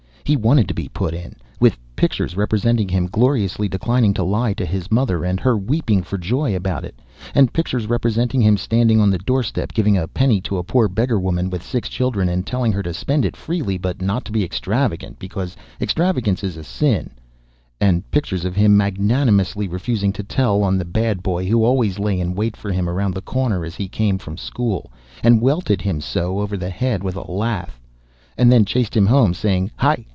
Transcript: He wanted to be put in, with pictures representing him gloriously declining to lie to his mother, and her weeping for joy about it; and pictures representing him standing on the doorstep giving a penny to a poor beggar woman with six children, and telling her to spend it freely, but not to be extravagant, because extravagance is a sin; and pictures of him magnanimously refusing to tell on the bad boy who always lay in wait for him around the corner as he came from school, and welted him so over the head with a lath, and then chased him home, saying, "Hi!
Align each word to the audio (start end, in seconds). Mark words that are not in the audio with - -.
He 0.23 0.37
wanted 0.37 0.69
to 0.69 0.73
be 0.73 0.87
put 0.87 1.13
in, 1.13 1.35
with 1.59 1.77
pictures 1.97 2.37
representing 2.37 2.87
him 2.87 3.07
gloriously 3.11 3.67
declining 3.67 4.13
to 4.13 4.23
lie 4.23 4.53
to 4.53 4.65
his 4.65 4.89
mother, 4.89 5.25
and 5.25 5.41
her 5.41 5.57
weeping 5.57 6.03
for 6.03 6.17
joy 6.17 6.55
about 6.55 6.85
it; 6.85 6.95
and 7.35 7.51
pictures 7.51 7.87
representing 7.87 8.39
him 8.39 8.55
standing 8.55 9.01
on 9.01 9.09
the 9.09 9.17
doorstep 9.17 9.73
giving 9.73 9.97
a 9.97 10.07
penny 10.07 10.39
to 10.41 10.57
a 10.57 10.63
poor 10.63 10.87
beggar 10.87 11.19
woman 11.19 11.49
with 11.49 11.61
six 11.61 11.89
children, 11.89 12.29
and 12.29 12.47
telling 12.47 12.71
her 12.71 12.81
to 12.81 12.93
spend 12.93 13.25
it 13.25 13.35
freely, 13.35 13.77
but 13.77 14.01
not 14.01 14.23
to 14.23 14.31
be 14.31 14.41
extravagant, 14.41 15.19
because 15.19 15.57
extravagance 15.81 16.45
is 16.45 16.55
a 16.55 16.63
sin; 16.63 17.09
and 17.81 18.09
pictures 18.09 18.45
of 18.45 18.55
him 18.55 18.77
magnanimously 18.77 19.67
refusing 19.67 20.13
to 20.13 20.23
tell 20.23 20.63
on 20.63 20.77
the 20.77 20.85
bad 20.85 21.21
boy 21.21 21.45
who 21.45 21.65
always 21.65 21.99
lay 21.99 22.17
in 22.17 22.35
wait 22.35 22.55
for 22.55 22.71
him 22.71 22.87
around 22.87 23.13
the 23.13 23.21
corner 23.21 23.65
as 23.65 23.75
he 23.75 23.89
came 23.89 24.17
from 24.17 24.37
school, 24.37 24.93
and 25.23 25.41
welted 25.41 25.81
him 25.81 25.99
so 25.99 26.39
over 26.39 26.55
the 26.55 26.69
head 26.69 27.03
with 27.03 27.17
a 27.17 27.29
lath, 27.29 27.81
and 28.37 28.49
then 28.49 28.63
chased 28.63 28.95
him 28.95 29.07
home, 29.07 29.33
saying, 29.33 29.69
"Hi! 29.75 30.05